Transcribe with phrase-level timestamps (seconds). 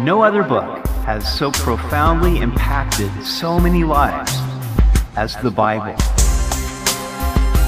[0.00, 4.32] No other book has so profoundly impacted so many lives
[5.16, 5.96] as the Bible.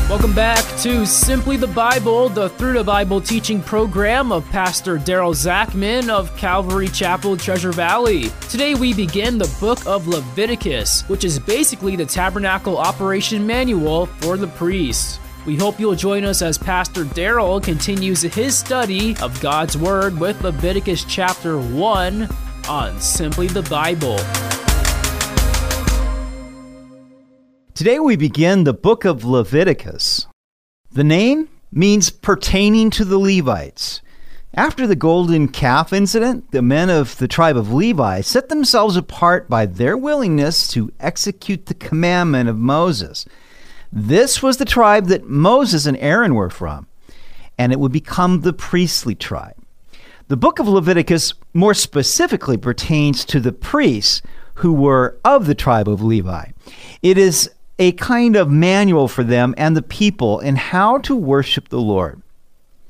[0.09, 5.35] Welcome back to Simply the Bible, the Through the Bible teaching program of Pastor Daryl
[5.35, 8.31] Zachman of Calvary Chapel, Treasure Valley.
[8.49, 14.37] Today we begin the book of Leviticus, which is basically the tabernacle operation manual for
[14.37, 15.19] the priests.
[15.47, 20.43] We hope you'll join us as Pastor Daryl continues his study of God's Word with
[20.43, 22.29] Leviticus chapter 1
[22.69, 24.19] on Simply the Bible.
[27.73, 30.27] Today we begin the book of Leviticus.
[30.93, 34.03] The name means pertaining to the Levites.
[34.53, 39.49] After the golden calf incident, the men of the tribe of Levi set themselves apart
[39.49, 43.25] by their willingness to execute the commandment of Moses.
[43.93, 46.87] This was the tribe that Moses and Aaron were from,
[47.59, 49.57] and it would become the priestly tribe.
[50.29, 54.23] The book of Leviticus more specifically pertains to the priests
[54.55, 56.51] who were of the tribe of Levi.
[57.03, 57.51] It is
[57.81, 62.23] a kind of manual for them and the people in how to worship the Lord.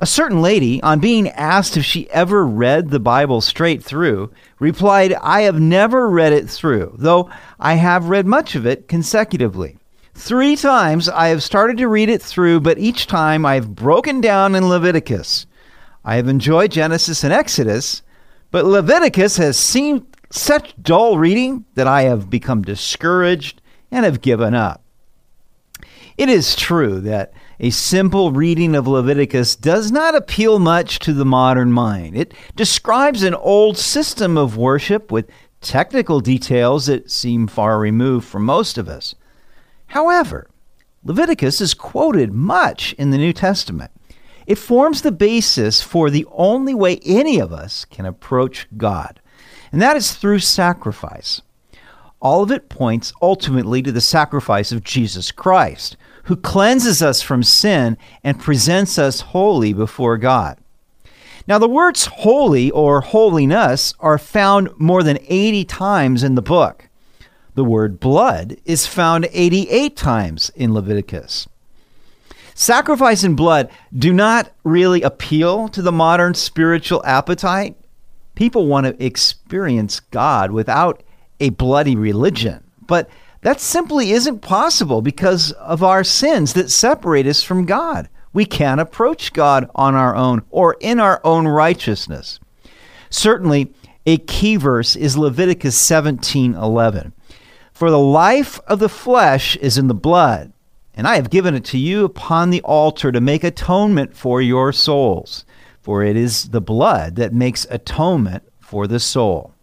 [0.01, 5.15] A certain lady, on being asked if she ever read the Bible straight through, replied,
[5.15, 9.79] I have never read it through, though I have read much of it consecutively.
[10.15, 14.21] Three times I have started to read it through, but each time I have broken
[14.21, 15.47] down in Leviticus.
[16.05, 18.03] I have enjoyed Genesis and Exodus,
[18.51, 24.55] but Leviticus has seemed such dull reading that I have become discouraged and have given
[24.55, 24.83] up.
[26.17, 31.25] It is true that a simple reading of Leviticus does not appeal much to the
[31.25, 32.17] modern mind.
[32.17, 38.45] It describes an old system of worship with technical details that seem far removed from
[38.45, 39.15] most of us.
[39.91, 40.49] However,
[41.03, 43.91] Leviticus is quoted much in the New Testament.
[44.47, 49.21] It forms the basis for the only way any of us can approach God,
[49.73, 51.43] and that is through sacrifice.
[52.21, 57.43] All of it points ultimately to the sacrifice of Jesus Christ, who cleanses us from
[57.43, 60.59] sin and presents us holy before God.
[61.49, 66.90] Now, the words holy or holiness are found more than 80 times in the book.
[67.61, 71.47] The word blood is found 88 times in Leviticus.
[72.55, 77.77] Sacrifice and blood do not really appeal to the modern spiritual appetite.
[78.35, 81.03] People want to experience God without
[81.39, 82.65] a bloody religion.
[82.87, 83.11] But
[83.43, 88.09] that simply isn't possible because of our sins that separate us from God.
[88.33, 92.41] We can't approach God on our own or in our own righteousness.
[93.11, 93.75] Certainly,
[94.07, 97.13] a key verse is Leviticus 17:11.
[97.81, 100.53] For the life of the flesh is in the blood,
[100.93, 104.71] and I have given it to you upon the altar to make atonement for your
[104.71, 105.47] souls.
[105.81, 109.55] For it is the blood that makes atonement for the soul.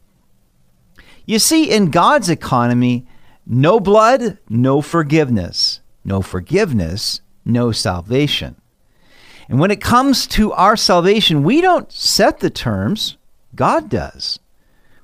[1.28, 3.06] You see, in God's economy,
[3.46, 5.82] no blood, no forgiveness.
[6.04, 8.56] No forgiveness, no salvation.
[9.48, 13.16] And when it comes to our salvation, we don't set the terms,
[13.54, 14.40] God does.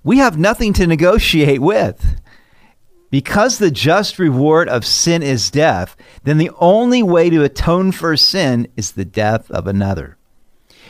[0.03, 2.19] We have nothing to negotiate with.
[3.13, 8.17] Because the just reward of sin is death, then the only way to atone for
[8.17, 10.17] sin is the death of another.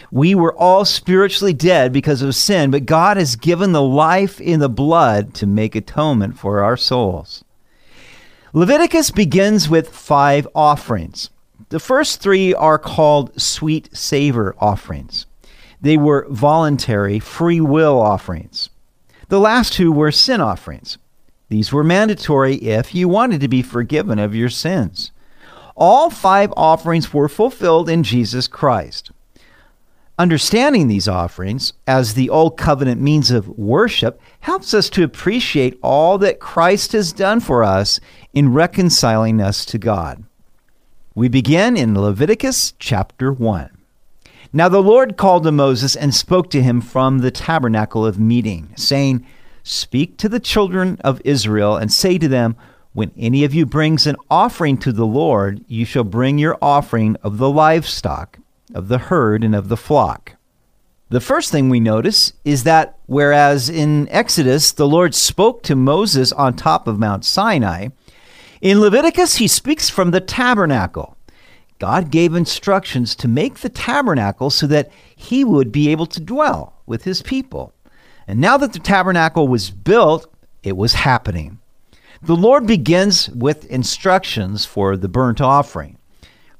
[0.09, 4.61] We were all spiritually dead because of sin, but God has given the life in
[4.61, 7.43] the blood to make atonement for our souls.
[8.53, 11.29] Leviticus begins with five offerings.
[11.67, 15.25] The first three are called sweet savor offerings.
[15.81, 18.69] They were voluntary, free will offerings.
[19.27, 20.97] The last two were sin offerings.
[21.53, 25.11] These were mandatory if you wanted to be forgiven of your sins.
[25.75, 29.11] All five offerings were fulfilled in Jesus Christ.
[30.17, 36.17] Understanding these offerings as the Old Covenant means of worship helps us to appreciate all
[36.17, 37.99] that Christ has done for us
[38.33, 40.23] in reconciling us to God.
[41.13, 43.69] We begin in Leviticus chapter 1.
[44.51, 48.73] Now the Lord called to Moses and spoke to him from the tabernacle of meeting,
[48.75, 49.23] saying,
[49.63, 52.57] Speak to the children of Israel and say to them,
[52.91, 57.15] When any of you brings an offering to the Lord, you shall bring your offering
[57.23, 58.39] of the livestock,
[58.75, 60.35] of the herd, and of the flock.
[61.09, 66.31] The first thing we notice is that whereas in Exodus the Lord spoke to Moses
[66.33, 67.89] on top of Mount Sinai,
[68.61, 71.15] in Leviticus he speaks from the tabernacle.
[71.79, 76.73] God gave instructions to make the tabernacle so that he would be able to dwell
[76.85, 77.72] with his people.
[78.27, 80.33] And now that the tabernacle was built,
[80.63, 81.59] it was happening.
[82.21, 85.97] The Lord begins with instructions for the burnt offering.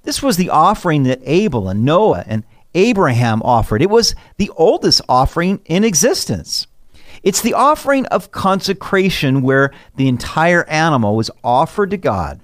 [0.04, 2.44] This was the offering that Abel and Noah and
[2.76, 3.82] Abraham offered.
[3.82, 6.68] It was the oldest offering in existence.
[7.22, 12.42] It's the offering of consecration where the entire animal was offered to God.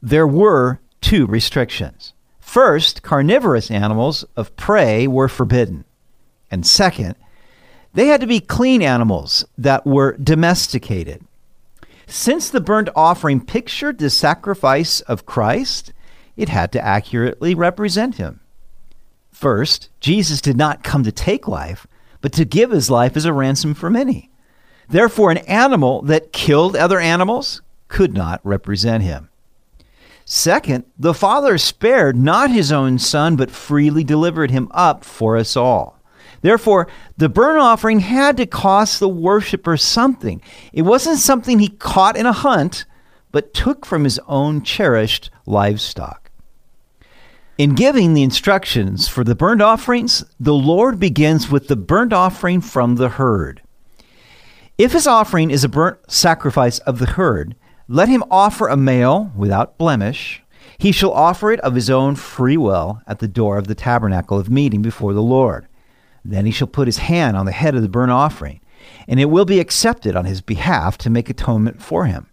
[0.00, 2.14] There were two restrictions.
[2.38, 5.84] First, carnivorous animals of prey were forbidden.
[6.50, 7.16] And second,
[7.92, 11.24] they had to be clean animals that were domesticated.
[12.06, 15.92] Since the burnt offering pictured the sacrifice of Christ,
[16.36, 18.40] it had to accurately represent him.
[19.30, 21.86] First, Jesus did not come to take life,
[22.20, 24.30] but to give his life as a ransom for many.
[24.88, 29.28] Therefore, an animal that killed other animals could not represent him.
[30.24, 35.56] Second, the Father spared not his own Son, but freely delivered him up for us
[35.56, 35.99] all.
[36.42, 40.40] Therefore, the burnt offering had to cost the worshiper something.
[40.72, 42.86] It wasn't something he caught in a hunt,
[43.32, 46.30] but took from his own cherished livestock.
[47.58, 52.62] In giving the instructions for the burnt offerings, the Lord begins with the burnt offering
[52.62, 53.60] from the herd.
[54.78, 57.54] If his offering is a burnt sacrifice of the herd,
[57.86, 60.42] let him offer a male without blemish.
[60.78, 64.38] He shall offer it of his own free will at the door of the tabernacle
[64.38, 65.66] of meeting before the Lord.
[66.24, 68.60] Then he shall put his hand on the head of the burnt offering,
[69.08, 72.26] and it will be accepted on his behalf to make atonement for him.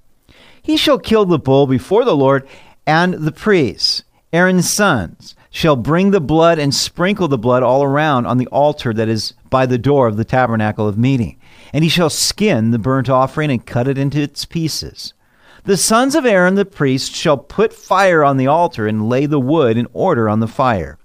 [0.62, 2.48] He shall kill the bull before the Lord,
[2.86, 4.04] and the priests,
[4.34, 8.94] Aaron's sons, shall bring the blood and sprinkle the blood all around on the altar
[8.94, 11.39] that is by the door of the tabernacle of meeting.
[11.74, 15.13] And he shall skin the burnt offering and cut it into its pieces.
[15.63, 19.39] The sons of Aaron the priest shall put fire on the altar and lay the
[19.39, 20.98] wood in order on the fire.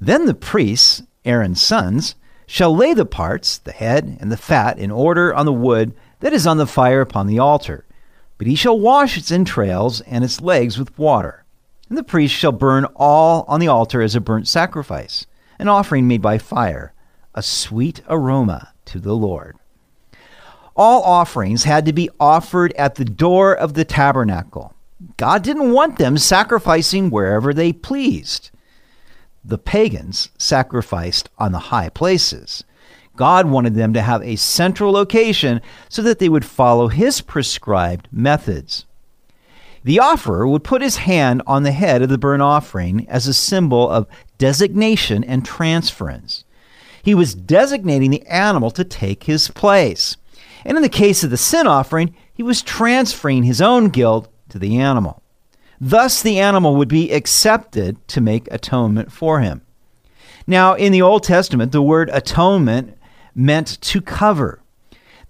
[0.00, 2.14] Then the priests Aaron's sons,
[2.46, 6.32] shall lay the parts, the head and the fat, in order on the wood that
[6.32, 7.84] is on the fire upon the altar.
[8.38, 11.44] But he shall wash its entrails and its legs with water.
[11.88, 15.26] And the priest shall burn all on the altar as a burnt sacrifice,
[15.58, 16.94] an offering made by fire,
[17.34, 19.56] a sweet aroma to the Lord.
[20.74, 24.74] All offerings had to be offered at the door of the tabernacle.
[25.16, 28.50] God didn't want them sacrificing wherever they pleased
[29.48, 32.64] the pagans sacrificed on the high places.
[33.16, 38.08] God wanted them to have a central location so that they would follow his prescribed
[38.12, 38.84] methods.
[39.82, 43.34] The offerer would put his hand on the head of the burnt offering as a
[43.34, 44.06] symbol of
[44.36, 46.44] designation and transference.
[47.02, 50.16] He was designating the animal to take his place.
[50.64, 54.58] And in the case of the sin offering, he was transferring his own guilt to
[54.58, 55.22] the animal.
[55.80, 59.62] Thus, the animal would be accepted to make atonement for him.
[60.46, 62.96] Now, in the Old Testament, the word atonement
[63.34, 64.60] meant to cover.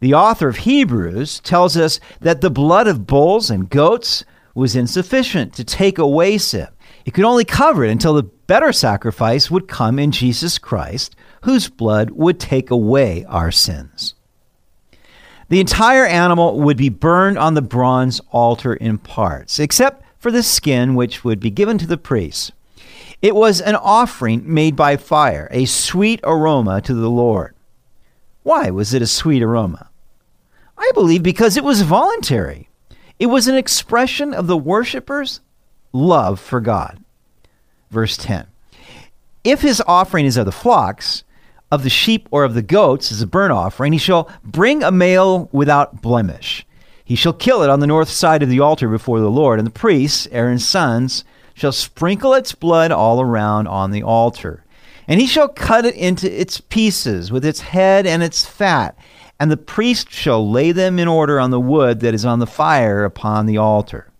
[0.00, 4.24] The author of Hebrews tells us that the blood of bulls and goats
[4.54, 6.68] was insufficient to take away sin.
[7.04, 11.68] It could only cover it until the better sacrifice would come in Jesus Christ, whose
[11.68, 14.14] blood would take away our sins.
[15.48, 20.42] The entire animal would be burned on the bronze altar in parts, except for the
[20.42, 22.52] skin which would be given to the priests.
[23.20, 27.54] It was an offering made by fire, a sweet aroma to the Lord.
[28.42, 29.90] Why was it a sweet aroma?
[30.76, 32.68] I believe because it was voluntary.
[33.18, 35.40] It was an expression of the worshippers'
[35.92, 37.02] love for God.
[37.90, 38.46] Verse 10
[39.42, 41.24] If his offering is of the flocks,
[41.70, 44.90] of the sheep, or of the goats as a burnt offering, he shall bring a
[44.90, 46.64] male without blemish.
[47.08, 49.66] He shall kill it on the north side of the altar before the Lord, and
[49.66, 51.24] the priests, Aaron's sons,
[51.54, 54.62] shall sprinkle its blood all around on the altar.
[55.06, 58.94] And he shall cut it into its pieces with its head and its fat,
[59.40, 62.46] and the priest shall lay them in order on the wood that is on the
[62.46, 64.10] fire upon the altar.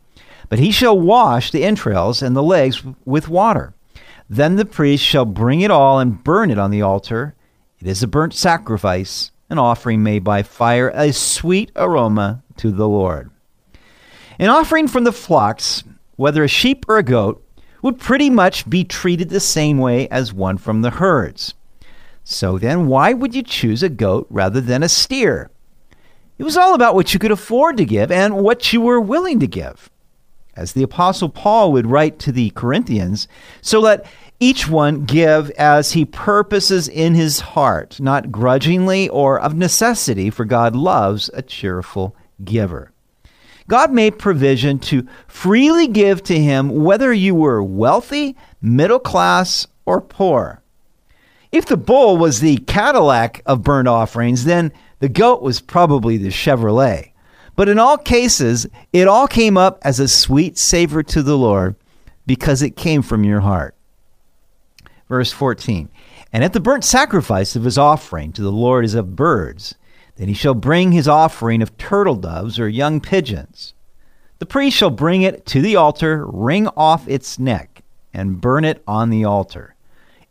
[0.49, 3.75] But he shall wash the entrails and the legs with water.
[4.31, 7.35] Then the priest shall bring it all and burn it on the altar.
[7.81, 12.89] It is a burnt sacrifice, an offering made by fire, a sweet aroma to the
[12.89, 13.31] Lord.
[14.39, 15.83] An offering from the flocks,
[16.17, 17.45] whether a sheep or a goat,
[17.83, 21.55] would pretty much be treated the same way as one from the herds.
[22.25, 25.51] So then, why would you choose a goat rather than a steer?
[26.39, 29.41] It was all about what you could afford to give and what you were willing
[29.41, 29.91] to give.
[30.59, 33.29] As the Apostle Paul would write to the Corinthians,
[33.61, 34.05] so let
[34.41, 40.45] each one give as he purposes in his heart, not grudgingly or of necessity, for
[40.45, 42.91] God loves a cheerful giver.
[43.69, 50.01] God made provision to freely give to him whether you were wealthy, middle class, or
[50.01, 50.61] poor.
[51.53, 56.31] If the bull was the Cadillac of burnt offerings, then the goat was probably the
[56.31, 57.13] Chevrolet.
[57.59, 61.75] But in all cases, it all came up as a sweet savor to the Lord
[62.25, 63.75] because it came from your heart.
[65.09, 65.89] Verse 14
[66.33, 69.75] And at the burnt sacrifice of his offering to the Lord is of birds
[70.15, 73.75] Then he shall bring his offering of turtle doves or young pigeons.
[74.39, 77.83] The priest shall bring it to the altar, wring off its neck,
[78.15, 79.75] and burn it on the altar.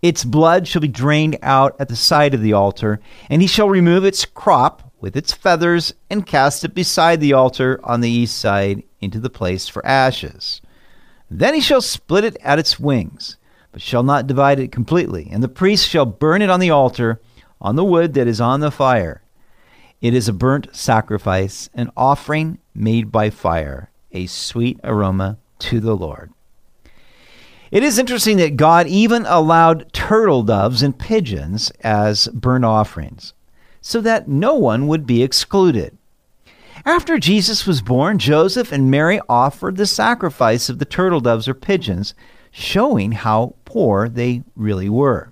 [0.02, 3.68] Its blood shall be drained out at the side of the altar, and he shall
[3.68, 8.38] remove its crop with its feathers and cast it beside the altar on the east
[8.38, 10.62] side into the place for ashes.
[11.30, 13.38] Then he shall split it at its wings,
[13.72, 15.30] but shall not divide it completely.
[15.32, 17.22] And the priest shall burn it on the altar,
[17.62, 19.22] on the wood that is on the fire.
[20.02, 25.96] It is a burnt sacrifice, an offering made by fire, a sweet aroma to the
[25.96, 26.32] Lord.
[27.72, 33.34] It is interesting that God even allowed turtle doves and pigeons as burnt offerings,
[33.88, 35.98] so that no one would be excluded.
[36.84, 41.54] After Jesus was born, Joseph and Mary offered the sacrifice of the turtle doves or
[41.54, 42.14] pigeons,
[42.52, 45.32] showing how poor they really were.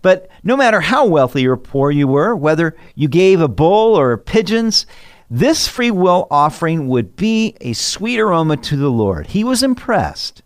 [0.00, 4.16] But no matter how wealthy or poor you were, whether you gave a bull or
[4.16, 4.86] pigeons,
[5.30, 9.26] this free will offering would be a sweet aroma to the Lord.
[9.26, 10.42] He was impressed,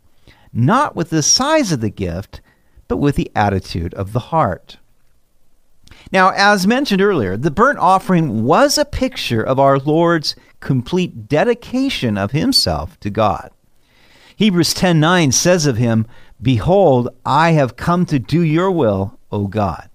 [0.53, 2.41] not with the size of the gift,
[2.89, 4.79] but with the attitude of the heart.
[6.13, 12.17] Now, as mentioned earlier, the burnt offering was a picture of our Lord's complete dedication
[12.17, 13.51] of himself to God.
[14.37, 16.07] Hebrews 10:9 says of him,
[16.41, 19.89] "Behold, I have come to do your will, O God."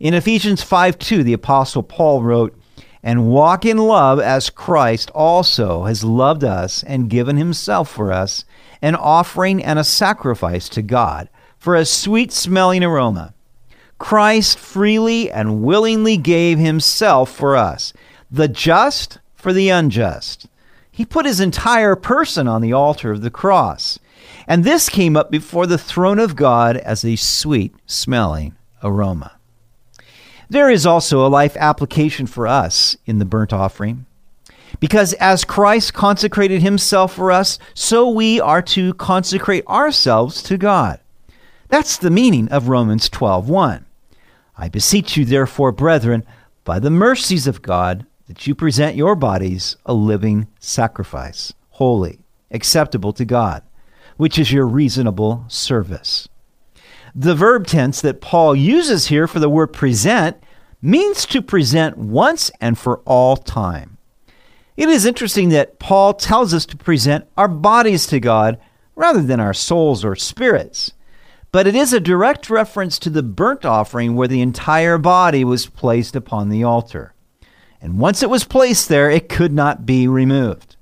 [0.00, 2.54] In Ephesians 5:2, the apostle Paul wrote,
[3.02, 8.44] "And walk in love as Christ also has loved us and given himself for us,
[8.82, 13.32] an offering and a sacrifice to God for a sweet-smelling aroma."
[13.98, 17.92] Christ freely and willingly gave himself for us,
[18.30, 20.46] the just for the unjust.
[20.90, 23.98] He put his entire person on the altar of the cross.
[24.46, 29.32] And this came up before the throne of God as a sweet smelling aroma.
[30.48, 34.06] There is also a life application for us in the burnt offering.
[34.78, 41.00] Because as Christ consecrated himself for us, so we are to consecrate ourselves to God.
[41.68, 43.85] That's the meaning of Romans 12:1.
[44.56, 46.24] I beseech you therefore, brethren,
[46.64, 52.20] by the mercies of God, that you present your bodies a living sacrifice, holy,
[52.50, 53.62] acceptable to God,
[54.16, 56.28] which is your reasonable service.
[57.14, 60.36] The verb tense that Paul uses here for the word present
[60.82, 63.96] means to present once and for all time.
[64.76, 68.58] It is interesting that Paul tells us to present our bodies to God
[68.94, 70.92] rather than our souls or spirits.
[71.56, 75.64] But it is a direct reference to the burnt offering where the entire body was
[75.64, 77.14] placed upon the altar.
[77.80, 80.76] And once it was placed there, it could not be removed.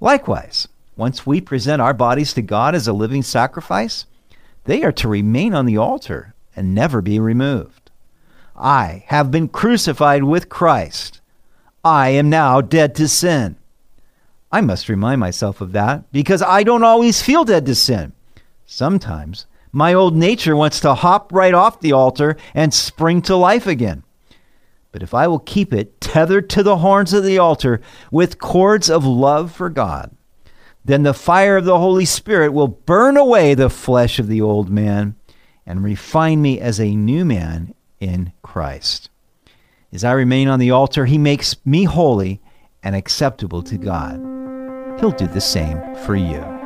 [0.00, 4.04] Likewise, once we present our bodies to God as a living sacrifice,
[4.64, 7.90] they are to remain on the altar and never be removed.
[8.54, 11.22] I have been crucified with Christ.
[11.82, 13.56] I am now dead to sin.
[14.52, 18.12] I must remind myself of that because I don't always feel dead to sin.
[18.66, 23.66] Sometimes my old nature wants to hop right off the altar and spring to life
[23.66, 24.04] again.
[24.92, 27.80] But if I will keep it tethered to the horns of the altar
[28.12, 30.16] with cords of love for God,
[30.84, 34.70] then the fire of the Holy Spirit will burn away the flesh of the old
[34.70, 35.16] man
[35.66, 39.10] and refine me as a new man in Christ.
[39.92, 42.40] As I remain on the altar, He makes me holy
[42.84, 44.20] and acceptable to God.
[45.00, 46.63] He'll do the same for you.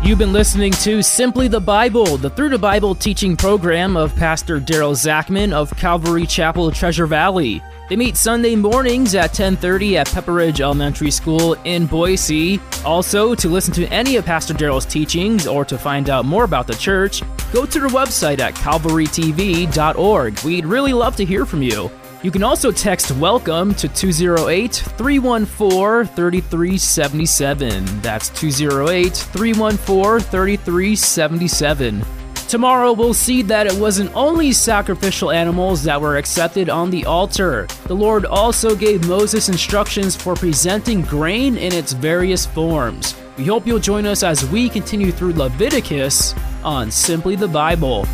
[0.00, 4.60] You've been listening to Simply the Bible, the Through the Bible teaching program of Pastor
[4.60, 7.60] Daryl Zachman of Calvary Chapel, Treasure Valley.
[7.88, 12.60] They meet Sunday mornings at 10:30 at Pepperidge Elementary School in Boise.
[12.84, 16.68] Also, to listen to any of Pastor Daryl's teachings or to find out more about
[16.68, 20.40] the church, go to their website at calvarytv.org.
[20.44, 21.90] We'd really love to hear from you.
[22.20, 28.00] You can also text WELCOME to 208 314 3377.
[28.02, 32.04] That's 208 314 3377.
[32.48, 37.68] Tomorrow we'll see that it wasn't only sacrificial animals that were accepted on the altar.
[37.84, 43.14] The Lord also gave Moses instructions for presenting grain in its various forms.
[43.36, 46.34] We hope you'll join us as we continue through Leviticus
[46.64, 48.06] on Simply the Bible.